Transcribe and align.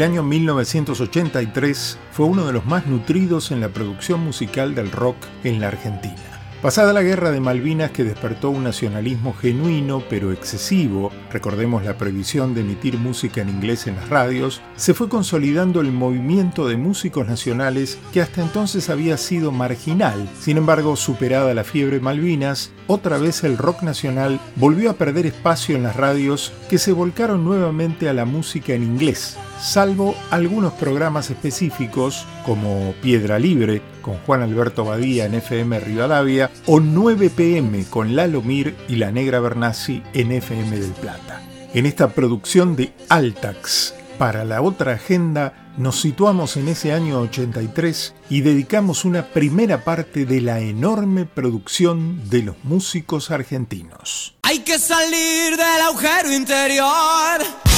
El 0.00 0.06
año 0.06 0.22
1983 0.22 1.98
fue 2.10 2.24
uno 2.24 2.46
de 2.46 2.54
los 2.54 2.64
más 2.64 2.86
nutridos 2.86 3.50
en 3.50 3.60
la 3.60 3.68
producción 3.68 4.24
musical 4.24 4.74
del 4.74 4.90
rock 4.90 5.18
en 5.44 5.60
la 5.60 5.68
Argentina. 5.68 6.16
Pasada 6.62 6.94
la 6.94 7.02
guerra 7.02 7.30
de 7.30 7.40
Malvinas 7.40 7.90
que 7.90 8.04
despertó 8.04 8.48
un 8.48 8.64
nacionalismo 8.64 9.34
genuino 9.34 10.02
pero 10.08 10.32
excesivo, 10.32 11.12
recordemos 11.30 11.84
la 11.84 11.98
prohibición 11.98 12.54
de 12.54 12.62
emitir 12.62 12.96
música 12.96 13.42
en 13.42 13.50
inglés 13.50 13.86
en 13.88 13.96
las 13.96 14.08
radios, 14.08 14.62
se 14.74 14.94
fue 14.94 15.10
consolidando 15.10 15.82
el 15.82 15.92
movimiento 15.92 16.66
de 16.66 16.78
músicos 16.78 17.28
nacionales 17.28 17.98
que 18.10 18.22
hasta 18.22 18.40
entonces 18.40 18.88
había 18.88 19.18
sido 19.18 19.52
marginal. 19.52 20.30
Sin 20.40 20.56
embargo, 20.56 20.96
superada 20.96 21.52
la 21.52 21.64
fiebre 21.64 22.00
Malvinas, 22.00 22.72
otra 22.86 23.18
vez 23.18 23.44
el 23.44 23.58
rock 23.58 23.82
nacional 23.82 24.40
volvió 24.56 24.88
a 24.88 24.94
perder 24.94 25.26
espacio 25.26 25.76
en 25.76 25.82
las 25.82 25.96
radios 25.96 26.54
que 26.70 26.78
se 26.78 26.92
volcaron 26.92 27.44
nuevamente 27.44 28.08
a 28.08 28.14
la 28.14 28.24
música 28.24 28.72
en 28.72 28.82
inglés 28.82 29.36
salvo 29.60 30.14
algunos 30.30 30.72
programas 30.72 31.30
específicos 31.30 32.26
como 32.44 32.94
Piedra 33.02 33.38
Libre 33.38 33.82
con 34.00 34.16
Juan 34.18 34.42
Alberto 34.42 34.84
Badía 34.84 35.26
en 35.26 35.34
FM 35.34 35.80
Rivadavia 35.80 36.50
o 36.66 36.80
9 36.80 37.30
pm 37.30 37.84
con 37.84 38.16
Lalo 38.16 38.42
Mir 38.42 38.74
y 38.88 38.96
La 38.96 39.12
Negra 39.12 39.40
Bernasi 39.40 40.02
en 40.14 40.32
FM 40.32 40.78
del 40.78 40.92
Plata. 40.92 41.42
En 41.74 41.86
esta 41.86 42.08
producción 42.10 42.74
de 42.74 42.92
Altax 43.08 43.94
para 44.18 44.44
la 44.44 44.62
otra 44.62 44.94
agenda 44.94 45.72
nos 45.76 46.00
situamos 46.00 46.56
en 46.56 46.68
ese 46.68 46.92
año 46.92 47.20
83 47.20 48.14
y 48.28 48.40
dedicamos 48.40 49.04
una 49.04 49.26
primera 49.26 49.84
parte 49.84 50.26
de 50.26 50.40
la 50.40 50.60
enorme 50.60 51.26
producción 51.26 52.28
de 52.28 52.42
los 52.42 52.56
músicos 52.64 53.30
argentinos. 53.30 54.34
Hay 54.42 54.58
que 54.60 54.78
salir 54.78 55.56
del 55.56 55.80
agujero 55.82 56.32
interior 56.32 57.69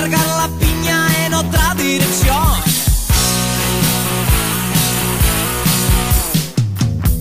largar 0.00 0.26
la 0.26 0.48
piña 0.58 1.26
en 1.26 1.34
otra 1.34 1.74
dirección. 1.74 2.52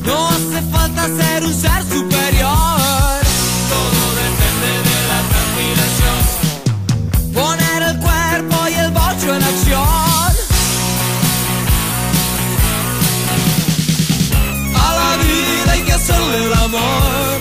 No 0.05 0.29
hace 0.29 0.61
falta 0.71 1.07
ser 1.07 1.43
un 1.43 1.53
ser 1.53 1.83
superior. 1.83 2.78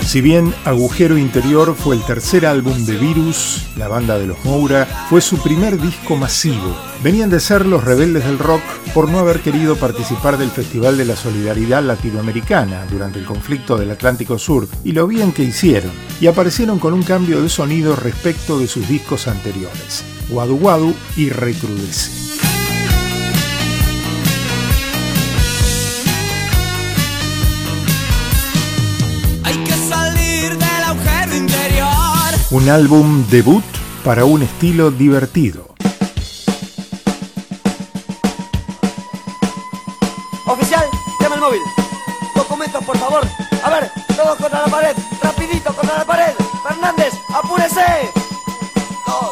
Si 0.09 0.23
bien 0.23 0.55
Agujero 0.65 1.19
Interior 1.19 1.77
fue 1.77 1.95
el 1.95 2.03
tercer 2.03 2.47
álbum 2.47 2.87
de 2.87 2.97
Virus, 2.97 3.67
la 3.77 3.89
banda 3.89 4.19
de 4.19 4.27
los 4.27 4.43
Moura, 4.43 4.87
fue 5.11 5.21
su 5.21 5.37
primer 5.37 5.79
disco 5.79 6.17
masivo. 6.17 6.75
Venían 7.05 7.29
de 7.29 7.39
ser 7.41 7.67
los 7.67 7.85
rebeldes 7.85 8.25
del 8.25 8.39
rock 8.39 8.63
por 8.95 9.11
no 9.11 9.19
haber 9.19 9.41
querido 9.41 9.77
participar 9.77 10.39
del 10.39 10.49
Festival 10.49 10.97
de 10.97 11.05
la 11.05 11.15
Solidaridad 11.15 11.83
Latinoamericana 11.83 12.87
durante 12.91 13.19
el 13.19 13.27
conflicto 13.27 13.77
del 13.77 13.91
Atlántico 13.91 14.39
Sur 14.39 14.67
y 14.83 14.93
lo 14.93 15.07
bien 15.07 15.31
que 15.31 15.43
hicieron, 15.43 15.93
y 16.23 16.27
aparecieron 16.27 16.79
con 16.79 16.95
un 16.95 17.03
cambio 17.03 17.43
de 17.43 17.51
sonido 17.51 17.95
respecto 17.95 18.59
de 18.59 18.67
sus 18.67 18.89
discos 18.89 19.29
anteriores, 19.29 20.05
Wadu 20.31 20.57
Wadu 20.57 20.95
y 21.19 21.29
Recrudece. 21.29 22.28
Un 32.59 32.69
álbum 32.71 33.25
debut 33.31 33.63
para 34.03 34.25
un 34.25 34.43
estilo 34.43 34.91
divertido. 34.91 35.69
Oficial, 40.45 40.85
llama 41.21 41.37
el 41.37 41.41
móvil. 41.41 41.61
Documentos, 42.35 42.83
por 42.83 42.99
favor. 42.99 43.23
A 43.63 43.71
ver, 43.71 43.89
todos 44.09 44.37
contra 44.39 44.63
la 44.63 44.67
pared. 44.67 44.97
Rapidito 45.23 45.73
contra 45.73 45.99
la 45.99 46.05
pared. 46.05 46.35
Fernández, 46.67 47.15
apúrese. 47.33 48.11
Dos, 49.07 49.31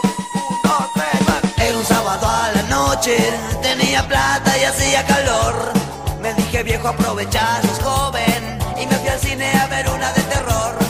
uno, 0.63 0.91
tres, 0.95 1.69
Era 1.69 1.79
un 1.79 1.85
sábado 1.85 2.29
a 2.29 2.53
la 2.53 2.63
noche. 2.69 3.17
Tenía 3.61 4.07
plata 4.07 4.57
y 4.57 4.65
hacía 4.67 5.05
calor. 5.05 5.73
Me 6.23 6.33
dije, 6.35 6.63
viejo, 6.63 6.87
aprovechar, 6.87 7.61
sos 7.67 7.81
joven. 7.81 8.61
Y 8.81 8.87
me 8.87 8.95
fui 8.95 9.09
al 9.09 9.19
cine 9.19 9.51
a 9.51 9.67
ver 9.67 9.89
una 9.89 10.13
de 10.13 10.23
terror. 10.23 10.86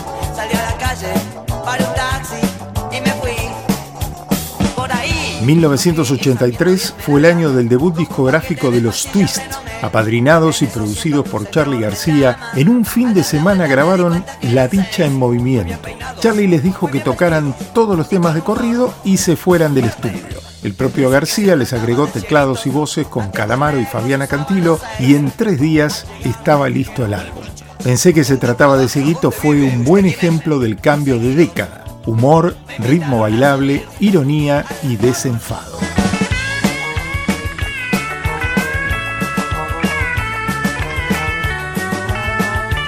1983 5.47 6.95
fue 6.99 7.21
el 7.21 7.27
año 7.27 7.53
del 7.53 7.69
debut 7.69 7.97
discográfico 7.97 8.73
de 8.73 8.81
los 8.81 9.07
Twist. 9.07 9.41
Apadrinados 9.81 10.61
y 10.63 10.67
producidos 10.67 11.29
por 11.29 11.49
Charlie 11.49 11.81
García, 11.81 12.37
en 12.57 12.69
un 12.69 12.85
fin 12.85 13.15
de 13.15 13.23
semana 13.23 13.69
grabaron 13.69 14.25
La 14.43 14.67
Dicha 14.67 15.05
en 15.05 15.17
Movimiento. 15.17 15.89
Charlie 16.19 16.49
les 16.49 16.65
dijo 16.65 16.89
que 16.89 16.99
tocaran 16.99 17.55
todos 17.73 17.97
los 17.97 18.09
temas 18.09 18.35
de 18.35 18.41
corrido 18.41 18.93
y 19.05 19.19
se 19.19 19.37
fueran 19.37 19.73
del 19.73 19.85
estudio. 19.85 20.25
El 20.65 20.75
propio 20.75 21.11
García 21.11 21.55
les 21.55 21.73
agregó 21.73 22.09
teclados 22.09 22.67
y 22.67 22.71
voces 22.71 23.07
con 23.07 23.31
Calamaro 23.31 23.79
y 23.79 23.85
Fabiana 23.85 24.27
Cantilo 24.27 24.81
y 24.99 25.15
en 25.15 25.31
tres 25.31 25.61
días 25.61 26.07
estaba 26.25 26.69
listo 26.69 27.05
el 27.05 27.15
álbum. 27.15 27.45
Pensé 27.85 28.13
que 28.13 28.25
se 28.25 28.37
trataba 28.37 28.77
de 28.77 28.89
Seguito 28.89 29.31
fue 29.31 29.63
un 29.63 29.85
buen 29.85 30.07
ejemplo 30.07 30.59
del 30.59 30.81
cambio 30.81 31.21
de 31.21 31.37
década. 31.37 31.86
Humor, 32.07 32.57
ritmo 32.79 33.21
bailable, 33.21 33.85
ironía 33.99 34.65
y 34.83 34.97
desenfado. 34.97 35.77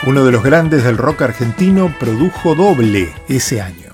Uno 0.06 0.24
de 0.24 0.32
los 0.32 0.42
grandes 0.42 0.84
del 0.84 0.96
rock 0.96 1.22
argentino 1.22 1.94
produjo 1.98 2.54
doble 2.54 3.12
ese 3.28 3.60
año. 3.60 3.87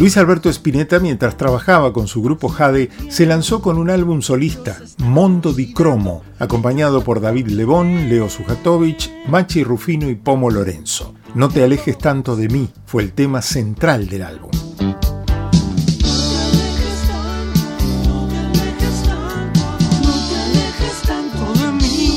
Luis 0.00 0.16
Alberto 0.16 0.48
Spinetta, 0.48 0.98
mientras 0.98 1.36
trabajaba 1.36 1.92
con 1.92 2.08
su 2.08 2.22
grupo 2.22 2.48
Jade, 2.48 2.88
se 3.10 3.26
lanzó 3.26 3.60
con 3.60 3.76
un 3.76 3.90
álbum 3.90 4.22
solista, 4.22 4.78
Mondo 4.96 5.52
di 5.52 5.74
Cromo, 5.74 6.22
acompañado 6.38 7.04
por 7.04 7.20
David 7.20 7.48
Lebón, 7.48 8.08
Leo 8.08 8.30
Sujatovich, 8.30 9.12
Machi 9.28 9.62
Rufino 9.62 10.08
y 10.08 10.14
Pomo 10.14 10.50
Lorenzo. 10.50 11.14
No 11.34 11.50
te 11.50 11.62
alejes 11.62 11.98
tanto 11.98 12.34
de 12.34 12.48
mí 12.48 12.70
fue 12.86 13.02
el 13.02 13.12
tema 13.12 13.42
central 13.42 14.08
del 14.08 14.22
álbum. 14.22 14.50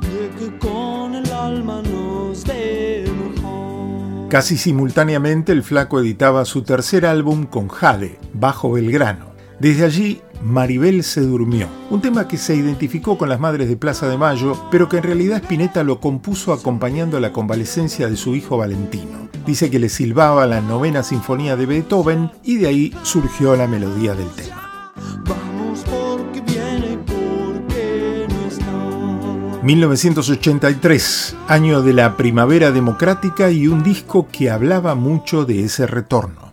de 0.01 0.31
que 0.39 0.59
con 0.59 1.15
el 1.15 1.33
alma 1.33 1.83
nos 1.83 2.45
casi 4.35 4.57
simultáneamente 4.57 5.53
el 5.53 5.63
flaco 5.63 6.01
editaba 6.01 6.45
su 6.45 6.63
tercer 6.63 7.07
álbum 7.07 7.47
con 7.47 7.69
Jade, 7.69 8.19
Bajo 8.33 8.73
Belgrano. 8.73 9.27
Desde 9.61 9.85
allí, 9.85 10.23
Maribel 10.43 11.05
se 11.05 11.21
durmió, 11.21 11.69
un 11.89 12.01
tema 12.01 12.27
que 12.27 12.37
se 12.37 12.57
identificó 12.57 13.17
con 13.17 13.29
las 13.29 13.39
Madres 13.39 13.69
de 13.69 13.77
Plaza 13.77 14.09
de 14.09 14.19
Mayo, 14.19 14.61
pero 14.73 14.89
que 14.89 14.97
en 14.97 15.05
realidad 15.05 15.41
Spinetta 15.41 15.85
lo 15.85 16.01
compuso 16.01 16.53
acompañando 16.53 17.21
la 17.21 17.33
convalecencia 17.33 18.09
de 18.09 18.17
su 18.17 18.35
hijo 18.35 18.57
Valentino. 18.57 19.29
Dice 19.47 19.71
que 19.71 19.79
le 19.79 19.89
silbaba 19.89 20.49
la 20.49 20.61
novena 20.61 21.05
sinfonía 21.05 21.55
de 21.55 21.67
Beethoven 21.67 22.33
y 22.43 22.57
de 22.57 22.67
ahí 22.67 22.95
surgió 23.05 23.55
la 23.55 23.69
melodía 23.69 24.17
del 24.17 24.31
tema. 24.31 24.64
1983, 29.65 31.37
año 31.49 31.81
de 31.81 31.95
la 31.95 32.19
primavera 32.19 32.71
democrática 32.71 33.51
y 33.51 33.67
un 33.67 33.83
disco 33.83 34.29
que 34.31 34.51
hablaba 34.51 34.95
mucho 34.95 35.47
de 35.47 35.65
ese 35.65 35.87
retorno. 35.87 36.44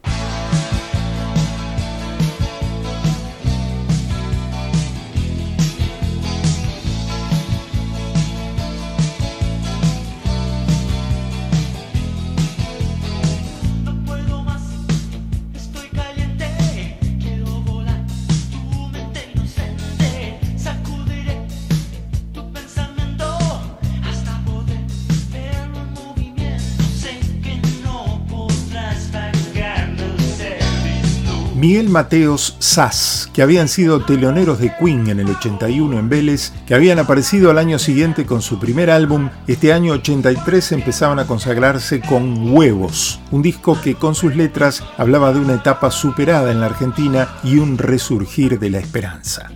Miguel 31.61 31.89
Mateos 31.89 32.55
Sass, 32.57 33.29
que 33.35 33.43
habían 33.43 33.67
sido 33.67 34.03
teloneros 34.03 34.57
de 34.57 34.73
Queen 34.79 35.07
en 35.09 35.19
el 35.19 35.29
81 35.29 35.99
en 35.99 36.09
Vélez, 36.09 36.53
que 36.65 36.73
habían 36.73 36.97
aparecido 36.97 37.51
al 37.51 37.59
año 37.59 37.77
siguiente 37.77 38.25
con 38.25 38.41
su 38.41 38.57
primer 38.57 38.89
álbum, 38.89 39.29
este 39.45 39.71
año 39.71 39.93
83 39.93 40.71
empezaban 40.71 41.19
a 41.19 41.27
consagrarse 41.27 42.01
con 42.01 42.51
Huevos, 42.51 43.19
un 43.29 43.43
disco 43.43 43.79
que 43.79 43.93
con 43.93 44.15
sus 44.15 44.35
letras 44.35 44.83
hablaba 44.97 45.33
de 45.33 45.39
una 45.39 45.53
etapa 45.53 45.91
superada 45.91 46.51
en 46.51 46.61
la 46.61 46.65
Argentina 46.65 47.29
y 47.43 47.59
un 47.59 47.77
resurgir 47.77 48.57
de 48.57 48.71
la 48.71 48.79
esperanza. 48.79 49.51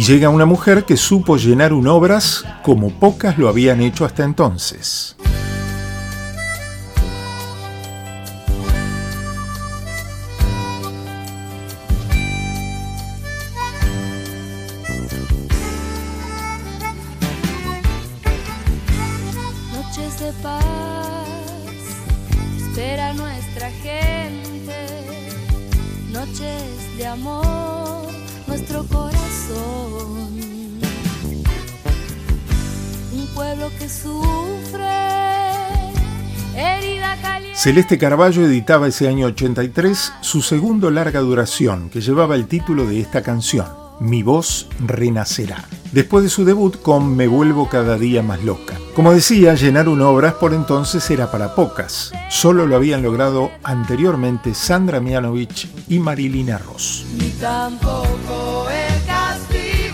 Y 0.00 0.02
llega 0.02 0.30
una 0.30 0.46
mujer 0.46 0.86
que 0.86 0.96
supo 0.96 1.36
llenar 1.36 1.74
un 1.74 1.86
obras 1.86 2.46
como 2.62 2.88
pocas 2.88 3.36
lo 3.36 3.50
habían 3.50 3.82
hecho 3.82 4.06
hasta 4.06 4.24
entonces. 4.24 5.09
Corazón 29.20 30.40
un 33.12 33.26
pueblo 33.34 33.70
que 33.78 33.88
sufre. 33.88 34.50
Celeste 37.54 37.98
Carballo 37.98 38.46
editaba 38.46 38.88
ese 38.88 39.06
año 39.06 39.26
83 39.26 40.14
su 40.22 40.40
segundo 40.40 40.90
larga 40.90 41.20
duración, 41.20 41.90
que 41.90 42.00
llevaba 42.00 42.34
el 42.34 42.46
título 42.46 42.86
de 42.86 43.00
esta 43.00 43.22
canción, 43.22 43.66
Mi 44.00 44.22
voz 44.22 44.66
renacerá, 44.86 45.66
después 45.92 46.24
de 46.24 46.30
su 46.30 46.46
debut 46.46 46.80
con 46.80 47.14
Me 47.14 47.26
vuelvo 47.26 47.68
cada 47.68 47.98
día 47.98 48.22
más 48.22 48.42
loca. 48.44 48.78
Como 48.94 49.12
decía, 49.12 49.54
llenar 49.56 49.90
un 49.90 50.00
obras 50.00 50.34
por 50.34 50.54
entonces 50.54 51.10
era 51.10 51.30
para 51.30 51.54
pocas. 51.54 52.12
Solo 52.30 52.66
lo 52.66 52.76
habían 52.76 53.02
logrado 53.02 53.50
anteriormente 53.62 54.54
Sandra 54.54 55.00
Mianovich 55.00 55.68
y 55.86 55.98
Marilina 55.98 56.56
Ross. 56.56 57.04
tampoco 57.38 58.68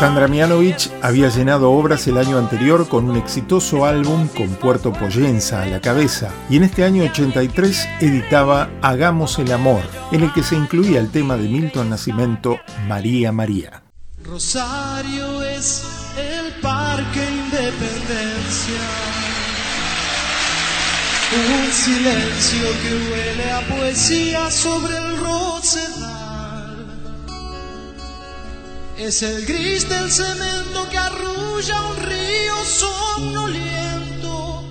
Sandra 0.00 0.28
Mianovich 0.28 0.90
había 1.02 1.28
llenado 1.28 1.72
obras 1.72 2.06
el 2.06 2.16
año 2.16 2.38
anterior 2.38 2.88
con 2.88 3.10
un 3.10 3.16
exitoso 3.18 3.84
álbum 3.84 4.28
con 4.28 4.48
Puerto 4.54 4.94
Poyenza 4.94 5.60
a 5.60 5.66
la 5.66 5.82
cabeza 5.82 6.30
y 6.48 6.56
en 6.56 6.62
este 6.62 6.84
año 6.84 7.04
83 7.04 7.86
editaba 8.00 8.70
Hagamos 8.80 9.38
el 9.38 9.52
Amor, 9.52 9.82
en 10.10 10.22
el 10.22 10.32
que 10.32 10.42
se 10.42 10.56
incluía 10.56 11.00
el 11.00 11.10
tema 11.10 11.36
de 11.36 11.50
Milton 11.50 11.90
Nacimiento 11.90 12.58
María 12.88 13.30
María. 13.30 13.82
Rosario 14.24 15.42
es 15.42 15.84
el 16.16 16.50
Parque 16.62 17.20
Independencia. 17.20 18.80
Un 21.52 21.70
silencio 21.70 22.68
que 22.82 23.12
huele 23.12 23.50
a 23.52 23.60
poesía 23.68 24.50
sobre 24.50 24.96
el 24.96 25.18
rosedal. 25.18 26.09
Es 29.00 29.22
el 29.22 29.46
gris 29.46 29.88
del 29.88 30.10
cemento 30.10 30.86
que 30.90 30.98
arrulla 30.98 31.80
un 31.90 31.96
río 32.04 32.54
somnoliento 32.66 34.62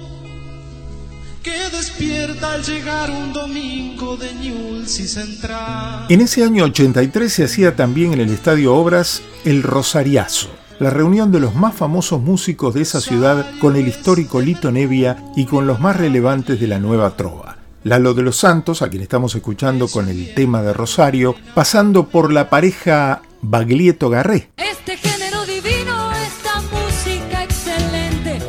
que 1.42 1.58
despierta 1.76 2.54
al 2.54 2.64
llegar 2.64 3.10
un 3.10 3.34
domingo 3.34 4.18
de 4.18 4.32
Ñulsi 4.36 5.08
Central. 5.08 6.06
En 6.10 6.22
ese 6.22 6.44
año 6.44 6.66
83 6.66 7.34
se 7.34 7.44
hacía 7.44 7.76
también 7.76 8.14
en 8.14 8.20
el 8.20 8.30
Estadio 8.30 8.76
Obras 8.76 9.24
el 9.46 9.64
Rosariazo, 9.64 10.50
la 10.78 10.92
reunión 10.92 11.32
de 11.32 11.40
los 11.40 11.56
más 11.56 11.74
famosos 11.74 12.22
músicos 12.22 12.76
de 12.76 12.84
esa 12.84 13.02
ciudad 13.02 13.50
con 13.60 13.78
el 13.78 13.88
histórico 13.88 14.42
Lito 14.42 14.72
Nevia 14.72 15.24
y 15.36 15.46
con 15.46 15.66
los 15.66 15.80
más 15.80 15.98
relevantes 15.98 16.60
de 16.60 16.68
la 16.68 16.78
nueva 16.78 17.18
trova. 17.18 17.58
Lalo 17.84 18.14
de 18.14 18.22
los 18.22 18.36
Santos, 18.36 18.84
a 18.84 18.90
quien 18.90 19.02
estamos 19.02 19.34
escuchando 19.34 19.88
con 19.88 20.08
el 20.08 20.36
tema 20.36 20.62
de 20.62 20.74
Rosario, 20.74 21.34
pasando 21.56 22.10
por 22.10 22.32
la 22.32 22.52
pareja 22.52 23.24
Baglietto 23.42 24.10
Garré. 24.10 24.52
Este 24.58 24.98
género 24.98 25.46
divino, 25.46 26.12
esta 26.12 26.62
música 26.62 27.44
excelente, 27.44 28.40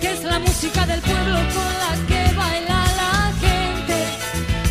que 0.00 0.10
es 0.12 0.24
la 0.24 0.38
música 0.38 0.86
del 0.86 1.00
pueblo 1.00 1.38
con 1.54 1.70
la 1.82 1.92
que 2.08 2.34
baila 2.34 2.84
la 2.96 3.32
gente. 3.44 3.96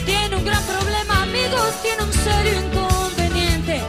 Tiene 0.05 0.35
un 0.35 0.45
gran 0.45 0.63
problema, 0.63 1.23
amigos, 1.23 1.73
tiene 1.81 2.03
un 2.03 2.13
serio 2.13 2.53
inconveniente. 2.65 3.81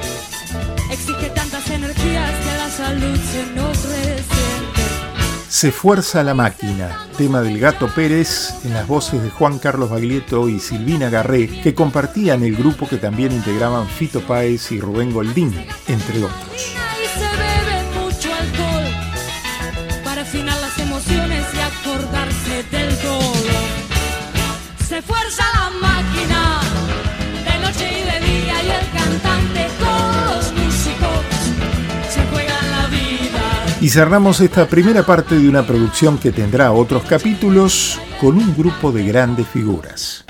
Exige 0.91 1.31
tantas 1.31 1.69
energías 1.71 2.33
que 2.45 2.57
la 2.57 2.71
salud 2.71 3.17
se 3.33 3.43
resiente. 3.43 3.74
Se 5.55 5.71
fuerza 5.71 6.25
la 6.25 6.35
máquina, 6.35 7.07
tema 7.17 7.41
del 7.41 7.61
Gato 7.61 7.87
Pérez 7.87 8.57
en 8.65 8.75
las 8.75 8.89
voces 8.89 9.23
de 9.23 9.31
Juan 9.31 9.61
Carlos 9.61 9.89
Baglietto 9.89 10.49
y 10.49 10.59
Silvina 10.59 11.11
Garré, 11.11 11.47
que 11.47 11.77
compartían 11.77 12.43
el 12.43 12.57
grupo 12.57 12.89
que 12.89 12.97
también 12.97 13.31
integraban 13.31 13.87
Fito 13.87 14.21
Páez 14.21 14.73
y 14.73 14.81
Rubén 14.81 15.13
Goldín, 15.13 15.55
entre 15.87 16.25
otros. 16.25 16.84
Y 33.85 33.91
cerramos 33.91 34.41
esta 34.41 34.67
primera 34.67 35.03
parte 35.03 35.38
de 35.38 35.47
una 35.47 35.67
producción 35.67 36.17
que 36.17 36.33
tendrá 36.33 36.73
otros 36.73 37.03
capítulos 37.03 38.00
con 38.19 38.38
un 38.38 38.57
grupo 38.57 38.91
de 38.93 39.05
grandes 39.05 39.47
figuras. 39.47 40.25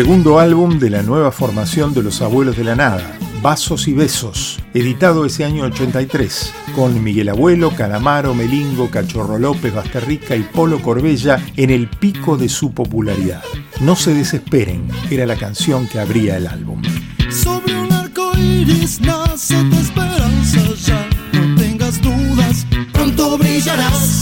Segundo 0.00 0.38
álbum 0.38 0.78
de 0.78 0.88
la 0.88 1.02
nueva 1.02 1.30
formación 1.30 1.92
de 1.92 2.02
los 2.02 2.22
Abuelos 2.22 2.56
de 2.56 2.64
la 2.64 2.74
Nada, 2.74 3.18
Vasos 3.42 3.86
y 3.86 3.92
Besos, 3.92 4.58
editado 4.72 5.26
ese 5.26 5.44
año 5.44 5.64
83, 5.64 6.54
con 6.74 7.04
Miguel 7.04 7.28
Abuelo, 7.28 7.76
Calamaro, 7.76 8.32
Melingo, 8.32 8.90
Cachorro 8.90 9.38
López, 9.38 9.74
Basterrica 9.74 10.34
y 10.36 10.40
Polo 10.40 10.80
Corbella 10.80 11.44
en 11.54 11.68
el 11.68 11.86
pico 11.86 12.38
de 12.38 12.48
su 12.48 12.72
popularidad. 12.72 13.42
No 13.82 13.94
se 13.94 14.14
desesperen, 14.14 14.88
era 15.10 15.26
la 15.26 15.36
canción 15.36 15.86
que 15.86 16.00
abría 16.00 16.38
el 16.38 16.46
álbum. 16.46 16.80
Sobre 17.28 17.76
un 17.76 17.92
arco 17.92 18.32
iris 18.38 19.02
nace 19.02 19.54
tu 19.64 19.76
esperanza, 19.76 20.60
ya 20.76 21.08
no 21.34 21.60
tengas 21.60 22.00
dudas, 22.00 22.66
pronto 22.94 23.36
brillarás. 23.36 24.19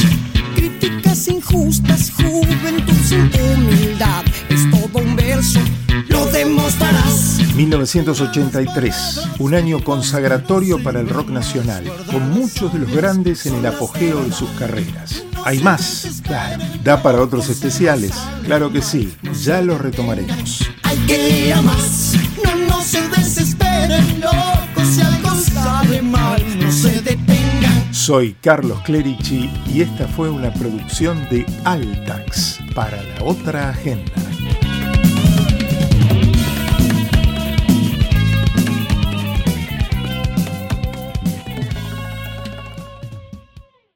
1983, 7.58 9.20
un 9.40 9.52
año 9.52 9.82
consagratorio 9.82 10.80
para 10.80 11.00
el 11.00 11.08
rock 11.08 11.30
nacional, 11.30 11.82
con 12.06 12.30
muchos 12.30 12.72
de 12.72 12.78
los 12.78 12.92
grandes 12.92 13.46
en 13.46 13.56
el 13.56 13.66
apogeo 13.66 14.22
de 14.22 14.30
sus 14.30 14.48
carreras. 14.50 15.24
Hay 15.44 15.58
más, 15.58 16.22
claro. 16.22 16.62
Da 16.84 17.02
para 17.02 17.20
otros 17.20 17.48
especiales, 17.48 18.12
claro 18.44 18.72
que 18.72 18.80
sí, 18.80 19.12
ya 19.42 19.60
lo 19.60 19.76
retomaremos. 19.76 20.70
Hay 20.84 20.98
que 20.98 21.46
ir 21.46 21.52
a 21.52 21.62
más, 21.62 22.14
no, 22.44 22.54
no 22.68 22.80
se 22.80 23.08
desesperen, 23.08 24.20
loco, 24.20 24.88
si 24.88 25.00
algo 25.00 25.34
sale 25.34 26.00
mal, 26.00 26.40
no 26.60 26.70
se 26.70 27.00
detengan. 27.00 27.92
Soy 27.92 28.36
Carlos 28.40 28.80
Clerici 28.84 29.50
y 29.66 29.80
esta 29.80 30.06
fue 30.06 30.30
una 30.30 30.54
producción 30.54 31.28
de 31.28 31.44
Altax 31.64 32.60
para 32.72 33.02
la 33.02 33.24
otra 33.24 33.70
agenda. 33.70 34.27